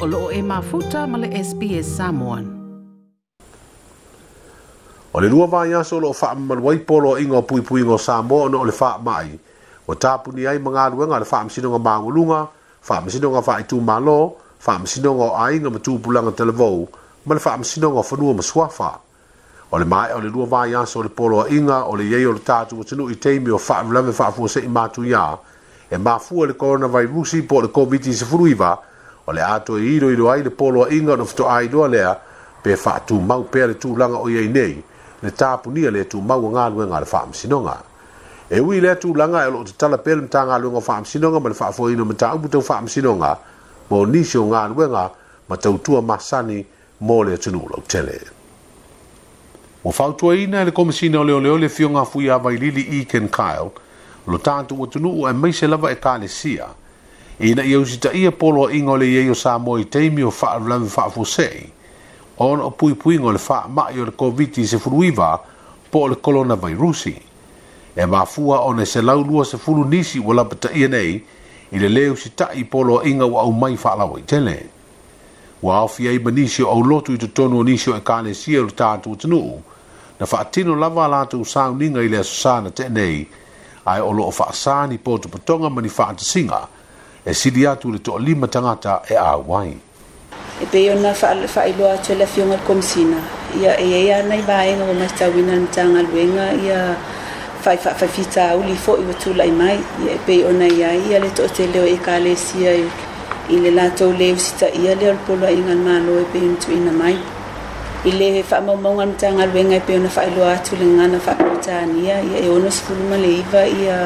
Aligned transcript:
o 0.00 0.06
loo 0.06 0.30
e 0.32 0.40
mafuta 0.42 1.06
ma 1.06 1.18
le 1.18 1.28
SPS 1.36 1.84
Samoan. 1.96 2.44
O 5.12 5.20
le 5.20 5.28
lua 5.28 5.46
vai 5.46 5.74
aso 5.74 5.98
lo 6.00 6.12
faa 6.14 6.32
maluai 6.34 6.78
polo 6.80 7.10
o 7.12 7.18
inga 7.18 7.36
o 7.36 7.42
pui 7.42 7.60
pui 7.60 7.82
ngo 7.84 7.98
Samoa 7.98 8.48
no 8.48 8.60
o 8.60 8.64
le 8.64 8.72
faa 8.72 8.96
mai. 8.96 9.38
O 9.86 9.92
tapu 9.94 10.32
ni 10.32 10.46
ai 10.46 10.56
mga 10.58 10.88
luenga 10.94 11.18
le 11.18 11.26
faa 11.26 11.44
msino 11.44 11.68
nga 11.70 11.78
maungulunga, 11.78 12.46
faa 12.80 13.00
msino 13.00 13.30
nga 13.30 13.42
faa 13.42 13.60
itu 13.60 13.80
malo, 13.80 14.36
faa 14.58 14.78
msino 14.78 15.14
nga 15.14 15.24
o 15.24 15.36
ai 15.36 15.60
nga 15.60 15.70
matupulanga 15.70 16.32
televou, 16.32 16.88
ma 17.26 17.34
le 17.34 17.40
faa 17.40 17.58
msino 17.58 17.92
nga 17.92 18.02
fanua 18.02 18.34
maswafa. 18.34 18.98
O 19.70 19.78
le 19.78 19.84
mai 19.84 20.12
o 20.16 20.20
le 20.20 20.28
lua 20.32 20.46
vai 20.46 20.74
aso 20.74 20.98
o 21.00 21.02
le 21.02 21.08
polo 21.08 21.44
o 21.44 21.48
inga 21.48 21.84
o 21.84 21.96
le 21.96 22.04
yei 22.08 22.24
o 22.26 22.32
le 22.32 22.38
tatu 22.40 22.80
o 22.80 22.84
tenu 22.84 23.10
i 23.12 23.16
teimi 23.20 23.50
o 23.50 23.58
faa 23.58 23.82
vlame 23.84 24.12
faa 24.12 24.32
fuose 24.32 24.60
i 24.64 24.68
matu 24.68 25.04
ya, 25.04 25.36
e 25.90 25.96
mafua 25.96 26.46
le 26.46 26.52
coronavirusi 26.54 27.42
po 27.42 27.60
le 27.60 27.68
COVID-19 27.68 28.24
fruiva, 28.24 28.78
e 28.78 28.89
o 29.30 29.32
le 29.32 29.40
ato 29.42 29.76
e 29.76 29.82
iro 29.82 30.10
iro 30.10 30.28
ai 30.30 30.42
le 30.42 30.50
polo 30.50 30.82
a 30.84 30.90
inga 30.92 31.14
no 31.14 31.24
fito 31.24 31.46
ai 31.48 31.68
loa 31.68 31.86
lea 31.88 32.12
pe 32.62 32.74
faa 32.76 32.98
tu 33.06 33.14
mau 33.20 33.42
pe 33.44 33.66
le 33.66 33.76
tu 33.78 33.96
langa 33.96 34.18
o 34.18 34.28
iei 34.28 34.48
nei 34.48 34.74
le 35.22 35.30
tapu 35.32 35.70
nia 35.70 35.90
le 35.90 36.04
tu 36.10 36.18
mau 36.20 36.40
ngā 36.50 36.66
lua 36.72 36.86
ngā 36.86 36.98
le 37.00 37.06
faa 37.06 37.26
msinonga. 37.28 37.76
E 38.50 38.58
ui 38.58 38.80
le 38.80 38.96
tu 38.98 39.12
langa 39.14 39.44
e 39.46 39.50
lo 39.50 39.62
te 39.62 39.72
tala 39.76 39.98
pe 39.98 40.14
le 40.16 40.22
mta 40.26 40.42
ngā 40.48 40.56
lua 40.60 40.78
ngā 40.78 40.82
faa 40.82 41.00
msinonga 41.04 41.38
ma 41.40 41.48
le 41.48 41.54
faa 41.54 41.70
fo 41.76 41.88
ino 41.92 42.04
mta 42.08 42.32
ubu 42.34 42.48
tau 42.48 42.62
faa 42.62 42.80
msinonga 42.82 43.36
mo 43.90 44.04
nisi 44.06 44.38
o 44.40 44.44
ngā 44.48 44.62
lua 44.74 44.86
ngā 44.88 45.04
ma 45.48 45.56
tau 45.56 45.76
tua 45.78 46.02
masani 46.02 46.64
mo 47.00 47.20
le 47.22 47.36
tunu 47.38 47.60
lau 47.70 47.82
tele. 47.86 48.18
Mo 49.84 49.92
fau 49.92 50.16
tua 50.16 50.34
ina 50.36 50.64
le 50.64 50.72
komisina 50.72 51.20
o 51.20 51.24
leo 51.24 51.38
leo 51.40 51.56
le 51.58 51.68
fio 51.68 51.88
ngā 51.90 52.04
fui 52.06 52.28
a 52.28 52.38
vai 52.38 52.56
lili 52.58 52.88
i 52.98 53.04
Ken 53.06 53.28
Kyle 53.30 53.70
lo 54.26 54.38
tātu 54.38 54.76
o 54.80 54.86
tunu 54.86 55.14
o 55.22 55.28
e 55.28 55.32
meise 55.32 55.66
lava 55.66 55.92
e 55.92 56.00
kāle 56.00 56.28
sia– 56.28 56.66
ina 57.40 57.64
ia 57.64 57.78
ta 57.80 58.10
taʻia 58.10 58.28
e 58.28 58.32
polo 58.36 58.66
aʻiga 58.68 58.90
o 58.92 58.96
le 59.00 59.06
iai 59.08 59.30
o 59.32 59.34
sa 59.34 59.56
moa 59.58 59.80
i 59.80 59.84
taimi 59.88 60.22
o 60.22 60.30
faalolavi 60.30 60.88
faafoseʻi 60.92 61.66
ona 62.38 62.64
o 62.68 62.70
puipuiga 62.70 63.30
o 63.30 63.32
le 63.32 63.38
faamaʻi 63.40 64.00
o 64.00 64.04
le 64.04 64.12
koviti 64.12 64.66
sefuluiva 64.68 65.38
po 65.90 65.98
o 66.04 66.08
le 66.12 66.16
kolonavairusi 66.20 67.14
e 67.96 68.06
mafua 68.06 68.58
ona 68.60 68.82
e 68.82 68.86
selaulua 68.86 69.44
sefulu 69.44 69.84
nisi 69.88 70.20
ua 70.20 70.34
lapa 70.34 70.54
taʻia 70.54 70.88
nei 70.92 71.14
i 71.72 71.78
le 71.80 71.88
lē 71.88 72.02
usitaʻi 72.12 72.64
polo 72.68 72.98
aʻiga 73.00 73.24
ua 73.24 73.40
au 73.42 73.52
mai 73.52 73.76
faalaua 73.76 74.18
i 74.20 74.22
tele 74.22 74.58
wa 75.62 75.78
aofi 75.80 76.08
ai 76.08 76.18
ma 76.18 76.30
o 76.32 76.66
au 76.70 76.84
lotu 76.84 77.12
i 77.16 77.28
tonu 77.28 77.58
o 77.58 77.62
nisi 77.64 77.90
o 77.90 77.96
ekalesia 77.96 78.60
o 78.60 78.64
le 78.68 78.76
tatou 78.76 79.16
tanuu 79.16 79.62
na 80.20 80.26
faatino 80.26 80.76
lava 80.76 81.04
a 81.04 81.08
latou 81.08 81.44
sauniga 81.44 82.04
i 82.04 82.08
le 82.08 82.18
asosā 82.20 82.60
na 82.62 82.68
teʻenei 82.68 83.24
ae 83.86 84.00
o 84.00 84.12
loo 84.12 84.30
faasā 84.30 84.88
ni 84.88 84.98
potopotoga 84.98 85.70
ma 85.70 85.80
ni 85.80 85.88
faatasiga 85.88 86.68
e 87.24 87.34
sili 87.36 87.66
atu 87.68 87.92
le 87.92 87.98
toa 88.00 88.16
lima 88.20 88.46
tangata 88.48 89.02
e 89.08 89.14
a 89.14 89.36
wai. 89.36 89.76
E 90.60 90.64
pe 90.72 90.78
yon 90.88 91.00
na 91.04 91.12
faa 91.12 91.36
fa 91.46 91.66
ilo 91.68 91.84
atu 91.92 92.14
le 92.16 92.24
fionga 92.26 92.56
komsina. 92.66 93.18
ya 93.60 93.76
e 93.76 93.86
ea 94.08 94.22
na 94.22 94.36
iba 94.40 94.56
enga 94.70 94.84
o 94.90 94.94
maita 94.96 95.26
wina 95.28 95.56
na 95.60 95.66
tanga 95.68 96.00
luenga. 96.02 96.48
Ia 96.66 96.96
fai 97.62 97.76
fa 97.76 97.90
fa 97.94 98.06
fita 98.08 98.54
li 98.66 98.74
fo 98.76 98.96
i 98.96 99.04
watu 99.08 99.34
lai 99.36 99.50
mai. 99.52 99.76
Ia 100.04 100.12
e 100.16 100.20
pe 100.26 100.32
yon 100.40 100.60
ya 100.64 100.88
ia 101.08 101.18
le 101.20 101.28
toa 101.36 101.48
te 101.56 101.66
leo 101.66 101.84
e 101.86 101.96
ka 102.00 102.16
le 102.18 102.32
sia 102.36 102.72
i 103.52 103.56
le 103.62 103.70
lato 103.74 104.12
leo 104.12 104.36
sita 104.40 104.66
ia 104.72 104.94
leo 104.96 105.16
polo 105.28 105.44
a 105.46 105.50
ingan 105.52 105.80
malo 105.88 106.14
e 106.24 106.24
pe 106.32 106.38
yon 106.40 106.56
tu 106.56 106.72
ina 106.72 106.92
mai. 106.92 107.16
I 108.04 108.10
le 108.18 108.40
fa 108.42 108.60
mau 108.64 108.76
maunga 108.80 109.04
na 109.06 109.14
tanga 109.22 109.44
luenga 109.46 109.76
e 109.76 109.80
pe 109.86 109.92
yon 109.92 110.02
na 110.08 110.08
fa 110.08 110.22
ilo 110.30 110.44
atu 110.54 110.72
le 110.80 110.86
ngana 110.96 111.18
fa 111.26 111.32
kutani 111.36 112.00
ia. 112.08 112.16
Ia 112.30 112.38
e 112.48 112.48
ono 112.48 112.70
sikuluma 112.72 113.16
le 113.20 113.30
iwa 113.44 113.60
ia... 113.68 113.96
Ia 114.00 114.04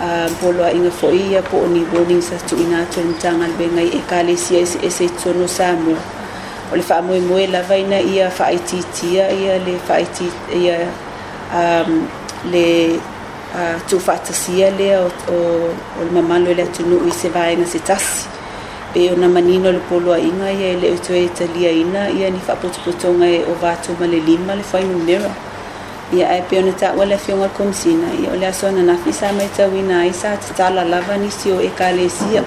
uh, 0.00 0.28
inga 0.76 0.90
fo 0.90 1.08
ia 1.10 1.40
po 1.42 1.64
ni 1.66 1.84
warning 1.92 2.20
sa 2.20 2.36
tuina 2.44 2.84
to 2.92 3.00
ni 3.00 3.14
tangal 3.20 3.48
be 3.56 3.64
ngai 3.70 3.88
e 3.96 4.00
kale 4.10 4.36
sia 4.36 4.60
ese 4.60 4.76
ese 4.84 5.06
tono 5.22 5.46
samo 5.48 5.96
o 6.72 6.76
le 6.76 6.82
fa 6.82 7.00
ina 7.76 7.98
ia 8.00 8.28
ititia 8.30 9.32
ia 9.32 9.56
le 9.58 9.78
fa 9.86 9.98
iti 10.00 10.28
ia 10.52 10.84
um, 11.52 12.06
le 12.52 12.98
uh, 13.54 13.78
tufaatasia 13.88 14.70
lea 14.76 15.00
o, 15.00 15.08
o, 15.08 15.34
o 15.72 16.00
le 16.04 16.10
mamalo 16.12 16.50
e 16.50 16.54
le 16.54 16.62
atunuu 16.64 17.06
i 17.08 17.10
se 17.10 17.28
vaega 17.30 17.64
se 17.66 17.78
tas 17.78 18.28
pe 18.92 19.10
ona 19.12 19.28
manino 19.28 19.72
le 19.72 19.80
poloaiga 19.88 20.50
ia 20.52 20.76
e 20.76 20.80
leu 20.80 20.98
toe 21.00 21.24
italiaina 21.24 22.10
ia 22.10 22.30
ni 22.30 22.38
faapotopotoga 22.38 23.24
e 23.26 23.34
eh, 23.40 23.44
o 23.48 23.54
vatou 23.58 23.96
le 24.04 24.18
lima 24.20 24.54
le 24.54 24.64
ia 26.12 26.38
e 26.38 26.42
peo 26.42 26.62
na 26.62 26.72
tauala 26.72 27.18
fioga 27.18 27.48
komisina 27.48 28.06
ia 28.22 28.30
o 28.30 28.36
le 28.36 28.46
aso 28.46 28.70
nanafi 28.70 29.10
sa 29.12 29.32
maitauina 29.32 30.00
ai 30.00 30.12
sa 30.14 30.36
tatala 30.36 30.84
lava 30.84 31.16
nisi 31.16 31.50
o 31.52 31.58
ekalesia 31.60 32.44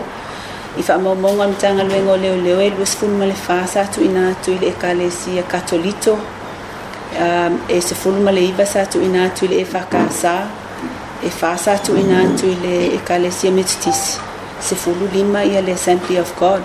i 0.79 0.83
faamaumaga 0.83 1.35
ma 1.47 1.55
tagaluega 1.59 2.11
o 2.11 2.15
leoleo 2.17 2.61
e 2.61 2.69
luasefulu 2.69 3.17
ma 3.17 3.25
le 3.25 3.33
fa 3.35 3.67
sa 3.67 3.83
tuuina 3.83 4.29
atu 4.31 4.51
i 4.51 4.57
le 4.63 4.67
ekalesia 4.67 5.43
katolito 5.43 6.13
um, 6.13 7.59
e 7.67 7.81
sefulu 7.81 8.21
ma 8.23 8.31
le 8.31 8.43
iva 8.47 8.65
sa 8.65 8.85
tuuina 8.85 9.25
atu 9.27 9.45
i 9.45 9.47
le 9.47 9.57
e 9.59 9.65
fakasā 9.65 10.35
e 11.27 11.29
fa 11.29 11.57
sa 11.57 11.75
tuuina 11.83 12.21
atu 12.31 12.47
i 12.47 12.55
le 12.63 12.75
ekalesia 12.95 13.51
metotisi 13.51 14.19
sefulu 14.63 15.09
lima 15.13 15.43
ia 15.43 15.61
le 15.61 15.73
assembly 15.73 16.15
of 16.19 16.31
god 16.39 16.63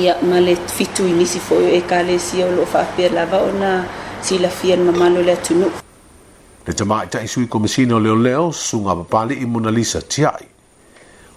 ia 0.00 0.16
ma 0.22 0.40
le 0.40 0.56
fitu 0.56 1.04
i 1.04 1.12
nisi 1.12 1.38
foʻi 1.44 1.66
e 1.68 1.76
o 1.76 1.76
ekalesia 1.76 2.46
o 2.46 2.50
loo 2.56 2.66
faapea 2.66 3.10
lava 3.12 3.38
ona 3.44 3.84
tila 4.28 4.48
fia 4.50 4.76
na 4.76 4.92
malo 4.92 5.20
le 5.22 5.34
tunu. 5.36 5.68
Le 6.66 6.72
tamai 6.72 7.06
ta 7.12 7.20
isui 7.20 7.46
komisina 7.46 7.94
o 7.94 7.98
leo 8.00 8.16
leo 8.16 8.52
sunga 8.52 8.96
papali 8.96 9.34
i 9.36 9.44
Mona 9.44 9.70
Lisa 9.70 10.00
tiai. 10.00 10.46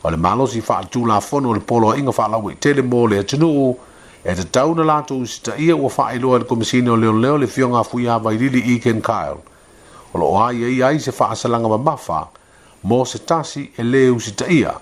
O 0.03 0.09
le 0.09 0.15
malo 0.17 0.47
si 0.47 0.61
faa 0.61 0.83
tu 0.87 1.03
la 1.05 1.19
fono 1.19 1.51
le 1.53 1.59
polo 1.59 1.89
inga 1.99 2.11
faa 2.15 2.27
lawe 2.31 2.55
tele 2.63 2.81
mo 2.81 3.03
le 3.11 3.19
tunu 3.27 3.51
e 4.23 4.31
te 4.39 4.43
tau 4.55 4.71
na 4.75 4.83
lato 4.91 5.17
usi 5.19 5.41
ta 5.43 5.51
ia 5.59 5.75
ua 5.75 5.89
faa 5.89 6.13
iloa 6.15 6.39
le 6.39 6.45
komisina 6.45 6.91
o 6.91 6.95
leo 6.95 7.11
leo 7.11 7.35
le 7.37 7.47
fionga 7.47 7.83
fuia 7.83 8.15
vai 8.23 8.37
lili 8.39 8.61
i 8.73 8.79
Ken 8.79 9.01
Kyle. 9.01 9.41
O 10.13 10.17
lo 10.19 10.25
oa 10.35 10.53
ia 10.55 10.67
ia 10.91 10.99
se 10.99 11.11
faa 11.11 11.35
salanga 11.35 11.67
ma 11.67 11.77
mafa 11.89 12.21
mo 12.87 13.03
se 13.05 13.19
tasi 13.25 13.67
e 13.77 13.83
le 13.83 14.07
usi 14.15 14.31
ta 14.39 14.47
ia. 14.47 14.73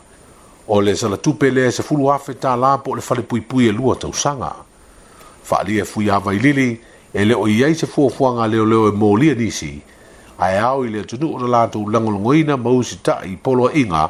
O 0.70 0.78
le 0.82 0.94
salatupe 0.96 1.50
le 1.50 1.72
se 1.72 1.82
fulu 1.82 2.06
afe 2.14 2.38
ta 2.38 2.54
la 2.56 2.78
po 2.78 2.94
le 2.96 3.02
fale 3.02 3.22
pui 3.26 3.42
pui 3.42 3.66
e 3.68 3.72
lua 3.74 3.96
tausanga. 3.96 4.54
Faa 5.48 5.64
lia 5.66 5.86
fuia 5.86 6.20
vai 6.20 6.38
lili 6.38 6.70
i 6.70 6.70
Ken 6.70 6.78
Kyle 6.78 6.94
e 7.20 7.24
le 7.24 7.34
o 7.36 7.48
iai 7.48 7.74
se 7.76 7.88
fuafuaga 7.88 8.42
a 8.44 8.48
leoleo 8.48 8.88
e 8.88 8.92
molia 8.92 9.34
nisi 9.40 9.80
ae 10.38 10.60
ao 10.60 10.84
i 10.86 10.90
le 10.92 11.02
atunuu 11.06 11.36
o 11.36 11.40
na 11.40 11.48
latou 11.48 11.88
lagologoina 11.90 12.58
ma 12.60 12.70
usi 12.76 12.98
taʻi 13.08 13.30
i 13.32 13.38
poloaʻiga 13.44 14.02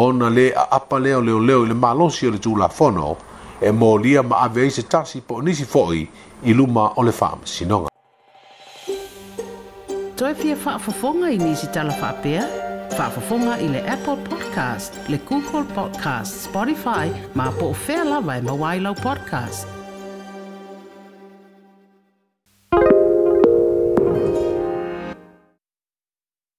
ona 0.00 0.28
lē 0.36 0.46
aapa 0.56 0.98
lea 0.98 1.18
o 1.18 1.20
leoleo 1.20 1.64
i 1.64 1.68
le 1.68 1.74
malosi 1.76 2.26
o 2.28 2.30
le 2.32 2.38
tulafono 2.40 3.16
e 3.60 3.70
molia 3.72 4.22
ma 4.22 4.38
ave 4.44 4.62
ai 4.64 4.70
se 4.70 4.82
tasi 4.82 5.20
po 5.20 5.34
o 5.36 5.42
nisi 5.44 5.64
foʻi 5.68 6.06
i 6.48 6.52
luma 6.52 6.88
o 6.96 7.04
le 7.04 7.12
faamasinoga 7.12 7.92
toe 10.16 10.32
fia 10.34 10.56
faafofoga 10.56 11.28
i 11.34 11.36
nisi 11.44 11.66
talafaapea 11.76 12.46
faafofoga 12.96 13.58
i 13.60 13.68
le 13.68 13.84
apple 13.84 14.16
podcast 14.32 14.96
le 15.08 15.20
google 15.28 15.64
podcast 15.76 16.40
spotify 16.48 17.04
ma 17.34 17.50
po 17.60 17.68
o 17.76 17.76
fea 17.86 18.00
lava 18.04 18.36
e 18.36 18.42
mauailau 18.48 18.96
podcast 19.04 19.79